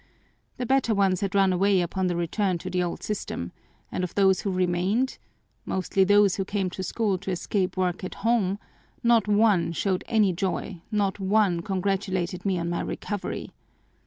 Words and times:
The 0.57 0.65
better 0.65 0.95
ones 0.95 1.21
had 1.21 1.35
run 1.35 1.53
away 1.53 1.79
upon 1.79 2.07
the 2.07 2.15
return 2.15 2.57
to 2.57 2.71
the 2.71 2.81
old 2.81 3.03
system, 3.03 3.51
and 3.91 4.03
of 4.03 4.15
those 4.15 4.41
who 4.41 4.49
remained 4.51 5.19
mostly 5.63 6.03
those 6.03 6.37
who 6.37 6.43
came 6.43 6.71
to 6.71 6.81
school 6.81 7.19
to 7.19 7.29
escape 7.29 7.77
work 7.77 8.03
at 8.03 8.15
home 8.25 8.57
not 9.03 9.27
one 9.27 9.71
showed 9.73 10.03
any 10.07 10.33
joy, 10.33 10.81
not 10.91 11.19
one 11.19 11.61
congratulated 11.61 12.47
me 12.47 12.57
on 12.57 12.67
my 12.67 12.81
recovery. 12.81 13.51